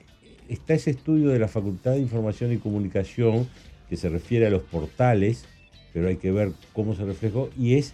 está 0.50 0.74
ese 0.74 0.92
estudio 0.92 1.30
de 1.30 1.40
la 1.40 1.48
Facultad 1.48 1.92
de 1.94 2.00
Información 2.00 2.52
y 2.54 2.58
Comunicación 2.58 3.48
que 3.90 3.98
se 3.98 4.10
refiere 4.10 4.48
a 4.48 4.50
los 4.50 4.62
portales, 4.64 5.46
pero 5.94 6.08
hay 6.08 6.16
que 6.18 6.32
ver 6.32 6.52
cómo 6.74 6.96
se 6.96 7.04
reflejó, 7.06 7.50
y 7.60 7.76
es 7.76 7.94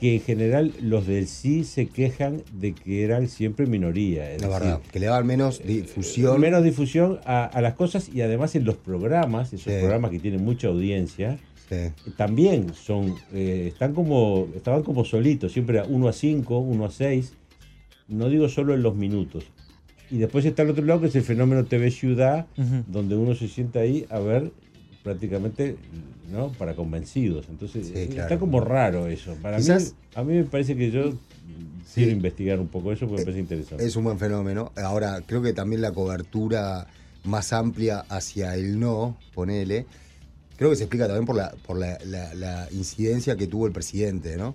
que 0.00 0.16
en 0.16 0.20
general 0.20 0.72
los 0.82 1.06
del 1.06 1.28
sí 1.28 1.64
se 1.64 1.86
quejan 1.86 2.42
de 2.52 2.72
que 2.74 3.04
eran 3.04 3.28
siempre 3.28 3.66
minoría. 3.66 4.32
es 4.32 4.42
La 4.42 4.48
decir, 4.48 4.62
verdad, 4.64 4.80
que 4.92 4.98
le 5.00 5.06
daban 5.06 5.26
menos 5.26 5.62
difusión. 5.64 6.40
menos 6.40 6.64
difusión 6.64 7.20
a, 7.24 7.44
a 7.46 7.60
las 7.62 7.74
cosas 7.74 8.08
y 8.12 8.20
además 8.20 8.54
en 8.56 8.64
los 8.64 8.76
programas, 8.76 9.52
esos 9.52 9.72
Sí. 9.72 9.78
programas 9.78 10.10
que 10.10 10.18
tienen 10.18 10.44
mucha 10.44 10.68
audiencia, 10.68 11.38
Sí. 11.68 11.76
también 12.16 12.74
son 12.74 13.14
eh, 13.32 13.68
están 13.72 13.94
como 13.94 14.48
estaban 14.54 14.82
como 14.82 15.04
solitos, 15.04 15.52
siempre 15.52 15.78
a 15.78 15.84
1 15.84 16.08
a 16.08 16.12
5, 16.12 16.58
1 16.58 16.84
a 16.84 16.90
6, 16.90 17.32
no 18.08 18.28
digo 18.28 18.48
solo 18.48 18.74
en 18.74 18.82
los 18.82 18.94
minutos. 18.94 19.44
Y 20.10 20.18
después 20.18 20.44
está 20.44 20.62
el 20.62 20.70
otro 20.70 20.84
lado 20.84 21.00
que 21.00 21.06
es 21.08 21.16
el 21.16 21.22
fenómeno 21.22 21.64
TV 21.64 21.90
Ciudad, 21.90 22.46
donde 22.88 23.16
uno 23.16 23.34
se 23.34 23.48
sienta 23.48 23.80
ahí 23.80 24.06
a 24.10 24.18
ver 24.18 24.52
prácticamente 25.02 25.76
no 26.32 26.48
para 26.52 26.74
convencidos. 26.74 27.46
Entonces 27.50 27.86
Sí, 27.88 27.92
eh, 27.96 28.06
claro. 28.08 28.22
está 28.22 28.38
como 28.38 28.60
raro 28.60 29.06
eso. 29.06 29.34
Para 29.42 29.56
Quizás- 29.58 29.92
mí, 29.92 29.98
a 30.14 30.22
mí 30.22 30.32
me 30.34 30.44
parece 30.44 30.76
que 30.76 30.90
yo 30.90 31.10
Sí. 31.84 31.96
quiero 31.96 32.12
investigar 32.12 32.58
un 32.60 32.68
poco 32.68 32.92
eso 32.92 33.06
porque 33.06 33.20
me 33.20 33.24
parece 33.26 33.40
interesante. 33.40 33.84
Es 33.84 33.96
un 33.96 34.04
buen 34.04 34.18
fenómeno. 34.18 34.72
Ahora, 34.76 35.20
creo 35.26 35.42
que 35.42 35.52
también 35.52 35.82
la 35.82 35.92
cobertura 35.92 36.86
más 37.24 37.52
amplia 37.52 38.00
hacia 38.08 38.54
el 38.54 38.78
no, 38.80 39.16
ponele, 39.34 39.86
creo 40.56 40.70
que 40.70 40.76
se 40.76 40.84
explica 40.84 41.06
también 41.06 41.26
por 41.26 41.36
la, 41.36 41.54
por 41.66 41.78
la, 41.78 41.98
la- 42.06 42.34
la 42.34 42.68
incidencia 42.72 43.36
que 43.36 43.46
tuvo 43.46 43.66
el 43.66 43.72
presidente, 43.72 44.36
¿no? 44.36 44.54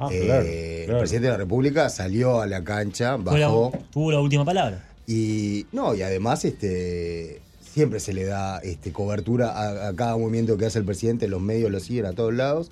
Ah, 0.00 0.08
Eh, 0.12 0.22
claro, 0.24 0.46
El 0.94 0.98
presidente 0.98 1.26
de 1.26 1.32
la 1.32 1.36
República 1.38 1.88
salió 1.90 2.40
a 2.40 2.46
la 2.46 2.64
cancha, 2.64 3.18
Fue 3.18 3.38
la- 3.38 3.46
bajó. 3.48 3.72
tuvo 3.92 4.10
la 4.10 4.20
última 4.20 4.44
palabra. 4.44 4.84
Y 5.06 5.66
no, 5.72 5.94
y 5.94 6.02
además 6.02 6.44
este 6.44 7.40
siempre 7.60 8.00
se 8.00 8.12
le 8.12 8.24
da 8.24 8.58
este, 8.58 8.92
cobertura 8.92 9.50
a, 9.52 9.88
a 9.88 9.94
cada 9.94 10.16
movimiento 10.16 10.56
que 10.56 10.66
hace 10.66 10.78
el 10.80 10.84
presidente, 10.84 11.28
los 11.28 11.40
medios 11.40 11.70
lo 11.70 11.78
siguen 11.80 12.06
a 12.06 12.12
todos 12.12 12.34
lados. 12.34 12.70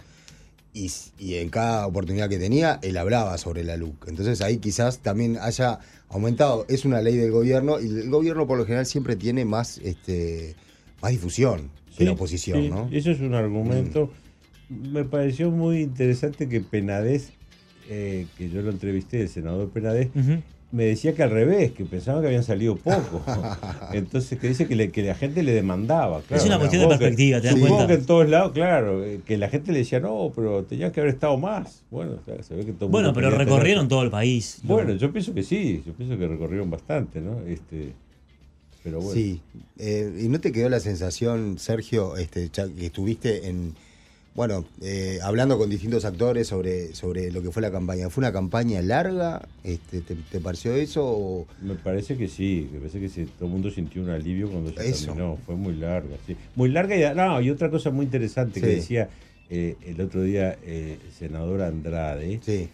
Y, 0.75 0.91
y 1.19 1.37
en 1.37 1.49
cada 1.51 1.87
oportunidad 1.87 2.29
que 2.29 2.39
tenía, 2.39 2.79
él 2.83 2.97
hablaba 2.99 3.37
sobre 3.39 3.65
la 3.65 3.77
LUC. 3.77 4.07
Entonces 4.09 4.41
ahí 4.43 4.59
quizás 4.59 4.99
también 4.99 5.39
haya 5.41 5.79
aumentado. 6.09 6.67
Es 6.69 6.85
una 6.85 7.01
ley 7.03 7.17
del 7.17 7.31
gobierno 7.33 7.81
y 7.81 7.87
el 7.87 8.11
gobierno 8.11 8.47
por 8.47 8.59
lo 8.59 8.65
general 8.65 8.87
siempre 8.87 9.17
tiene 9.17 9.45
más, 9.45 9.79
este, 9.79 10.55
más 11.03 11.11
difusión 11.11 11.71
que 11.97 12.05
la 12.05 12.11
Sí, 12.11 12.15
oposición, 12.15 12.63
sí, 12.63 12.69
¿no? 12.71 12.85
Mm. 12.87 12.95
Eso 12.95 13.11
es 13.11 13.21
un 13.21 13.35
argumento. 13.35 14.11
Me 14.69 15.05
pareció 15.05 15.51
muy 15.51 15.81
interesante 15.81 16.49
que 16.49 16.61
Penadez, 16.61 17.31
eh, 17.89 18.27
que 18.37 18.51
yo 18.51 18.61
lo 18.63 18.71
entrevisté, 18.71 19.23
el 19.23 19.29
senador 19.29 19.71
Penadez, 19.71 20.09
Ujú. 20.15 20.43
me 20.73 20.85
decía 20.85 21.15
que 21.15 21.23
al 21.23 21.31
revés, 21.31 21.73
que 21.73 21.87
pensaba 21.87 22.21
que 22.21 22.27
habían 22.27 22.45
salido 22.45 22.77
poco. 22.77 23.23
Entonces, 23.95 24.39
que 24.39 24.49
dice 24.49 24.67
que, 24.67 24.77
le- 24.77 24.91
que 24.91 25.03
la 25.03 25.15
gente 25.15 25.43
le 25.43 25.53
demandaba. 25.53 26.21
Claro, 26.21 26.43
Es 26.43 26.47
una 26.47 26.59
cuestión 26.59 26.83
de 26.83 26.89
que- 26.89 26.99
perspectiva, 26.99 27.41
¿te 27.41 27.47
das 27.47 27.55
supongo 27.57 27.77
cuenta? 27.77 27.95
que 27.95 28.01
en 28.01 28.07
todos 28.07 28.29
lados, 28.29 28.53
claro, 28.53 29.03
eh, 29.05 29.21
que 29.25 29.39
la 29.39 29.49
gente 29.49 29.73
le 29.73 29.79
decía, 29.79 30.01
no, 30.01 30.31
pero 30.37 30.65
tenían 30.65 30.93
que 30.93 31.01
haber 31.01 31.15
estado 31.15 31.39
más. 31.39 31.83
Bueno, 31.91 32.17
claro, 32.27 32.43
se 32.43 32.55
ve 32.55 32.67
que 32.67 32.73
todo 32.73 32.91
Bueno, 32.91 33.15
pero 33.15 33.29
tener- 33.31 33.47
recorrieron 33.47 33.89
todo 33.89 34.03
el 34.03 34.11
país. 34.11 34.59
Bueno, 34.65 34.93
yo 34.95 35.11
pienso 35.11 35.33
que 35.33 35.43
sí, 35.43 35.83
yo 35.87 35.95
pienso 35.95 36.19
que 36.19 36.29
recorrieron 36.29 36.69
bastante, 36.71 37.23
¿no? 37.23 37.41
Este, 37.47 37.95
pero 38.85 38.99
bueno. 39.01 39.15
Sí. 39.15 39.41
Eh, 39.79 40.21
¿Y 40.25 40.29
no 40.29 40.39
te 40.41 40.53
quedó 40.53 40.69
la 40.69 40.81
sensación, 40.81 41.59
Sergio, 41.59 42.19
este, 42.19 42.51
que 42.51 42.85
estuviste 42.87 43.49
en, 43.49 43.73
bueno, 44.39 44.65
eh, 44.83 45.19
hablando 45.25 45.59
con 45.59 45.69
distintos 45.69 46.05
actores 46.05 46.47
sobre, 46.47 46.95
sobre 46.95 47.33
lo 47.33 47.43
que 47.43 47.51
fue 47.51 47.61
la 47.61 47.73
campaña? 47.73 48.09
¿Fue 48.09 48.23
una 48.23 48.33
campaña 48.33 48.81
larga? 48.81 49.43
Este, 49.65 50.01
¿te, 50.01 50.15
te 50.15 50.39
pareció 50.39 50.77
eso? 50.77 51.05
o- 51.05 51.47
Me 51.61 51.75
parece 51.75 52.17
que 52.17 52.29
sí, 52.29 52.69
me 52.73 52.79
parece 52.79 53.01
que 53.01 53.09
sí, 53.09 53.27
todo 53.37 53.47
el 53.47 53.51
mundo 53.51 53.69
sintió 53.69 54.01
un 54.01 54.11
alivio 54.11 54.49
cuando 54.49 54.73
se 54.73 54.89
Eso. 54.91 55.07
terminó, 55.07 55.39
fue 55.45 55.57
muy 55.57 55.75
larga, 55.75 56.15
sí. 56.25 56.37
Muy 56.55 56.69
larga 56.69 56.95
y, 56.97 57.17
no, 57.17 57.41
y 57.43 57.51
otra 57.51 57.69
cosa 57.69 57.91
muy 57.91 58.05
interesante 58.05 58.61
que 58.61 58.67
decía 58.69 59.09
eh, 59.51 59.75
el 59.85 60.01
otro 60.01 60.23
día 60.23 60.57
eh, 60.63 60.99
el 61.05 61.13
senador 61.15 61.61
Andrade, 61.63 62.39
Sí, 62.47 62.69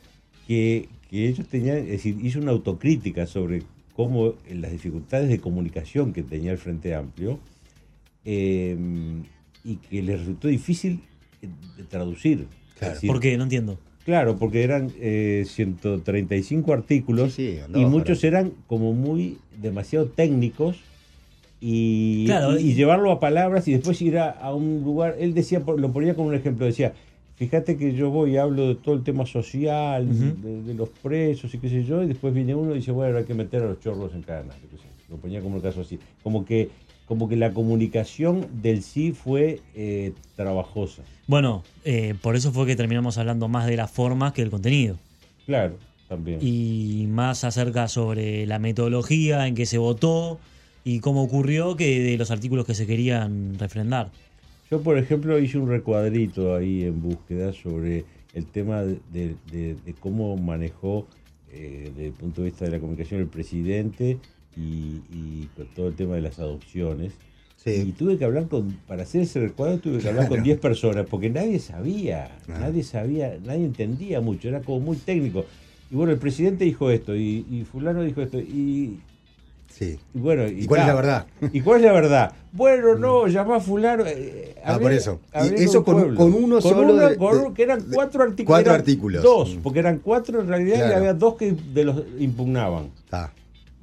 que, 0.47 0.87
que 1.09 1.29
ellos 1.29 1.49
tenían, 1.49 1.79
es 1.79 1.89
decir, 1.89 2.19
hizo 2.23 2.41
una 2.41 2.51
autocrítica 2.51 3.27
sobre 3.27 3.63
cómo 3.97 4.35
eh, 4.47 4.55
las 4.55 4.71
dificultades 4.71 5.31
de 5.31 5.41
comunicación 5.41 6.13
que 6.13 6.23
tenía 6.23 6.53
el 6.53 6.59
Frente 6.59 6.95
Amplio 6.95 7.39
y 8.27 9.77
que 9.77 10.03
les 10.03 10.19
resultó 10.21 10.49
difícil 10.49 11.01
traducir. 11.91 12.47
Claro. 12.79 12.95
Decir, 12.95 13.09
¿Por 13.09 13.21
qué? 13.21 13.37
No 13.37 13.45
entiendo. 13.45 13.79
Claro, 14.05 14.37
porque 14.37 14.63
eran 14.65 14.91
eh, 15.01 15.45
135 15.47 16.73
artículos 16.75 17.33
Sí, 17.33 17.53
sí, 17.55 17.59
andaba 17.61 17.83
y 17.83 17.87
muchos 17.89 18.19
para- 18.19 18.29
eran 18.29 18.53
como 18.67 18.93
muy 18.93 19.39
demasiado 19.61 20.07
técnicos 20.07 20.77
y, 21.61 22.27
Claro, 22.27 22.59
y- 22.59 22.75
llevarlo 22.75 23.11
a 23.11 23.21
palabras 23.21 23.67
y 23.69 23.73
después 23.73 24.01
ir 24.03 24.19
a, 24.19 24.31
a 24.31 24.55
un 24.55 24.83
lugar. 24.85 25.17
Él 25.19 25.33
decía, 25.35 25.61
lo 25.61 25.91
ponía 25.93 26.15
como 26.15 26.29
un 26.29 26.35
ejemplo, 26.35 26.67
decía, 26.67 26.93
fíjate 27.37 27.77
que 27.79 27.95
yo 27.95 28.11
voy 28.11 28.33
y 28.33 28.37
hablo 28.37 28.69
de 28.69 28.75
todo 28.75 28.95
el 28.95 29.03
tema 29.03 29.25
social, 29.25 30.07
de, 30.43 30.63
de 30.63 30.75
los 30.75 30.91
presos 30.91 31.55
y 31.55 31.59
qué 31.59 31.69
sé 31.71 31.85
yo, 31.85 32.03
y 32.03 32.07
después 32.07 32.35
viene 32.35 32.55
uno 32.55 32.73
y 32.73 32.79
dice, 32.81 32.91
bueno, 32.93 33.17
hay 33.17 33.25
que 33.25 33.35
meter 33.35 33.63
a 33.63 33.67
los 33.69 33.81
chorros 33.81 34.13
en 34.15 34.23
cadena. 34.23 34.53
qué 34.71 34.77
sé. 34.77 34.85
Lo 35.09 35.17
ponía 35.17 35.41
como 35.41 35.57
un 35.57 35.61
caso 35.63 35.81
así. 35.81 35.99
Como 36.23 36.45
que, 36.45 36.69
como 37.07 37.29
que 37.29 37.37
la 37.37 37.53
comunicación 37.53 38.47
del 38.63 38.83
sí 38.83 39.13
fue 39.13 39.61
eh, 39.75 40.13
trabajosa. 40.37 41.03
Bueno, 41.27 41.63
eh, 41.85 42.15
por 42.21 42.37
eso 42.37 42.53
fue 42.53 42.67
que 42.67 42.77
terminamos 42.77 43.19
hablando 43.19 43.49
más 43.49 43.67
de 43.67 43.77
la 43.77 43.89
forma 43.89 44.33
que 44.33 44.43
del 44.43 44.51
contenido. 44.51 44.97
Claro, 45.47 45.75
también. 46.09 46.39
Y 46.43 47.07
más 47.09 47.45
acerca 47.45 47.89
sobre 47.89 48.47
la 48.47 48.59
metodología 48.59 49.47
en 49.47 49.55
que 49.55 49.67
se 49.67 49.79
votó 49.79 50.39
y 50.85 51.01
cómo 51.01 51.23
ocurrió 51.23 51.77
que 51.77 52.01
de 52.01 52.17
los 52.19 52.31
artículos 52.31 52.67
que 52.67 52.75
se 52.75 52.87
querían 52.87 53.59
refrendar. 53.59 54.11
Yo, 54.71 54.81
por 54.83 54.99
ejemplo, 54.99 55.39
hice 55.39 55.59
un 55.59 55.69
recuadrito 55.69 56.55
ahí 56.57 56.83
en 56.85 57.01
búsqueda 57.03 57.53
sobre 57.53 58.05
el 58.35 58.47
tema 58.47 58.83
de, 58.83 58.99
de- 59.13 59.37
de- 59.51 59.77
de 59.85 59.95
cómo 60.01 60.37
manejó, 60.37 61.07
eh, 61.53 61.91
desde 61.95 62.07
el 62.09 62.13
punto 62.13 62.43
de 62.43 62.49
vista 62.51 62.65
de 62.65 62.73
la 62.73 62.81
comunicación, 62.81 63.21
el 63.21 63.29
presidente 63.29 64.19
y, 64.57 65.01
y 65.13 65.49
con 65.57 65.67
todo 65.75 65.89
el 65.89 65.95
tema 65.95 66.15
de 66.17 66.23
las 66.23 66.39
adopciones. 66.39 67.13
Y 67.67 67.71
sí. 67.71 67.95
tuve 67.99 68.19
que 68.19 68.25
hablar 68.27 68.47
con, 68.49 68.73
para 68.87 69.05
hacer 69.05 69.23
ese 69.23 69.41
recuadro, 69.41 69.79
tuve 69.79 69.99
que 69.99 70.09
hablar 70.11 70.29
con 70.29 70.43
10 70.43 70.59
personas, 70.61 71.07
porque 71.09 71.31
nadie 71.31 71.59
sabía, 71.59 72.31
Ah. 72.49 72.59
nadie 72.61 72.83
sabía, 72.83 73.39
nadie 73.43 73.65
entendía 73.65 74.21
mucho, 74.21 74.49
era 74.49 74.61
como 74.61 74.81
muy 74.81 74.97
técnico. 74.99 75.47
Y 75.91 75.95
bueno, 75.97 76.13
el 76.13 76.19
presidente 76.19 76.65
dijo 76.65 76.91
esto, 76.91 77.17
y, 77.17 77.47
y 77.51 77.65
fulano 77.65 78.03
dijo 78.03 78.21
esto, 78.21 78.39
y, 78.39 78.99
sí. 79.69 79.99
y 80.15 80.19
bueno... 80.19 80.47
¿Y 80.47 80.67
cuál 80.67 80.83
es 80.83 80.87
la 80.89 80.95
verdad? 80.95 81.27
¿Y 81.55 81.61
cuál 81.63 81.81
es 81.81 81.87
la 81.87 81.93
verdad? 81.93 82.33
Bueno, 82.55 82.95
no, 82.97 83.27
llamá 83.27 83.57
a 83.57 83.61
fulano. 83.61 84.05
eh, 84.07 84.55
Ah, 84.65 84.79
por 84.79 84.93
eso. 84.93 85.19
Y 85.59 85.65
eso 85.65 85.79
un 85.79 85.85
con- 85.85 86.15
con 86.15 86.35
uno 86.35 86.61
solo 86.61 86.95
de- 86.95 87.17
con 87.17 87.53
que 87.53 87.65
eran 87.65 87.91
de- 87.91 87.97
cuatro 87.97 88.23
artículos. 88.23 88.47
cuatro 88.47 88.71
eran 88.73 88.81
artículos. 88.81 89.23
Dos, 89.25 89.57
Mm. 89.57 89.61
porque 89.61 89.79
eran 89.81 89.99
cuatro 89.99 90.41
en 90.41 90.47
realidad 90.49 90.91
y 90.91 90.93
había 90.93 91.15
dos 91.15 91.35
que 91.37 91.51
de 91.53 91.83
los 91.85 92.03
impugnaban. 92.21 92.91
Está. 93.05 93.33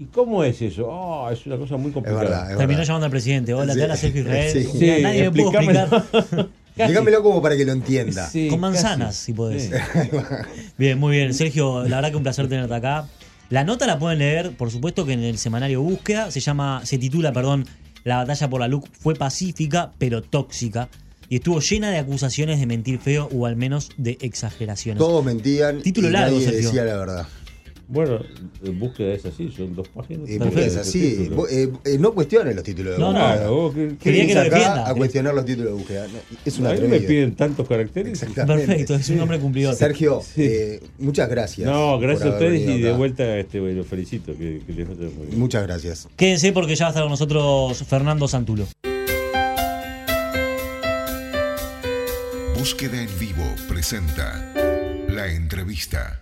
¿Y 0.02 0.06
cómo 0.06 0.44
es 0.44 0.60
eso? 0.62 0.88
Oh, 0.90 1.30
es 1.30 1.46
una 1.46 1.58
cosa 1.58 1.78
muy 1.78 1.90
Es 1.90 1.94
complicada. 1.94 2.22
verdad. 2.24 2.52
Es 2.52 2.58
Terminó 2.58 2.78
verdad. 2.80 2.84
llamando 2.88 3.06
al 3.06 3.12
presidente. 3.12 3.54
Hola, 3.54 3.74
Sí. 3.74 3.78
te 3.80 3.84
habla 3.84 3.96
Sergio 3.98 4.22
Israel. 4.22 4.68
Sí. 4.72 4.92
Nadie 5.02 5.24
me 5.24 5.32
pudo 5.32 5.52
explicar. 5.54 5.90
Casi. 6.78 6.90
Dígamelo 6.94 7.22
como 7.22 7.42
para 7.42 7.56
que 7.58 7.66
lo 7.66 7.74
entienda. 7.74 8.28
Sí, 8.30 8.48
Con 8.48 8.62
casi. 8.62 8.74
manzanas, 8.74 9.16
si 9.18 9.34
podés. 9.34 9.64
Sí. 9.64 9.72
Bien, 10.78 10.98
muy 10.98 11.18
bien. 11.18 11.34
Sergio, 11.34 11.84
la 11.88 11.98
verdad 11.98 12.12
que 12.12 12.16
un 12.18 12.24
placer 12.24 12.48
tenerte 12.48 12.74
acá. 12.74 13.08
La 13.50 13.66
nota 13.66 13.86
la 13.86 14.00
pueden 14.00 14.20
leer, 14.20 14.52
por 14.56 14.72
supuesto, 14.72 15.06
que 15.06 15.12
en 15.14 15.20
el 15.20 15.38
semanario 15.38 15.82
Búsqueda. 15.82 16.32
Se 16.32 16.40
llama, 16.40 16.82
se 16.86 16.98
titula, 16.98 17.34
perdón, 17.34 17.68
La 18.06 18.16
batalla 18.18 18.50
por 18.50 18.62
la 18.62 18.68
LUC 18.70 18.88
fue 18.98 19.14
pacífica, 19.16 19.92
pero 20.00 20.22
tóxica. 20.24 20.88
Y 21.30 21.36
estuvo 21.36 21.60
llena 21.60 21.92
de 21.92 21.98
acusaciones 22.00 22.60
de 22.60 22.66
mentir 22.66 23.00
feo 23.00 23.30
o 23.34 23.46
al 23.46 23.56
menos 23.58 23.90
de 23.98 24.18
exageraciones. 24.22 24.98
Todos 24.98 25.24
mentían 25.24 25.82
Título 25.82 26.08
y 26.08 26.12
largo, 26.12 26.32
nadie 26.36 26.46
Sergio. 26.46 26.68
decía 26.70 26.84
la 26.86 26.96
verdad. 26.98 27.28
Bueno, 27.88 28.20
en 28.64 28.80
búsqueda 28.80 29.14
es 29.14 29.26
así, 29.26 29.52
son 29.56 29.76
dos 29.76 29.88
páginas. 29.90 30.30
Eh, 30.30 30.38
Perfecto. 30.40 30.62
es 30.62 30.78
así. 30.78 31.30
Eh, 31.50 31.70
eh, 31.86 31.98
no 32.00 32.14
cuestiones 32.14 32.56
los 32.56 32.64
títulos 32.64 32.94
de 32.94 33.00
No, 33.00 33.08
búsqueda. 33.08 33.34
Claro, 33.36 33.54
vos 33.56 33.74
que- 33.76 33.98
Quería 33.98 34.22
¿Qué 34.22 34.28
que 34.30 34.34
lo 34.36 34.40
acá 34.42 34.56
defienda. 34.56 34.90
a 34.90 34.94
cuestionar 34.96 35.34
los 35.36 35.46
títulos 35.46 35.72
de 35.72 35.78
búsqueda? 35.78 36.08
No, 36.08 36.20
es 36.46 36.60
una 36.60 36.70
a 36.70 36.74
mí 36.76 36.88
me 36.88 37.00
piden 37.02 37.36
tantos 37.36 37.68
caracteres. 37.68 38.14
Exactamente. 38.22 38.66
Perfecto, 38.68 38.96
es 38.96 39.10
un 39.10 39.20
hombre 39.20 39.40
cumplidor. 39.40 39.76
Sergio, 39.76 40.22
Sí. 40.24 40.44
eh, 40.44 40.80
muchas 41.00 41.30
gracias. 41.30 41.70
No, 41.70 42.00
gracias 42.00 42.30
a 42.30 42.34
ustedes 42.34 42.62
y 42.70 42.80
de 42.82 42.94
vuelta 42.94 43.38
este, 43.38 43.60
bueno, 43.60 43.78
los 43.80 43.88
felicito, 43.88 44.32
que, 44.38 44.62
que 44.66 44.74
les 44.74 44.88
vaya 44.88 45.10
muy 45.18 45.28
bien. 45.28 45.40
Muchas 45.40 45.64
gracias. 45.64 46.08
Quédense 46.16 46.52
porque 46.54 46.76
ya 46.76 46.86
va 46.86 46.90
a 46.90 46.92
estar 46.92 47.04
con 47.04 47.12
nosotros 47.12 47.84
Fernando 47.88 48.28
Santulo. 48.28 48.68
Búsqueda 52.58 53.02
en 53.02 53.10
vivo 53.20 53.44
presenta 53.68 54.54
la 55.10 55.28
entrevista. 55.34 56.22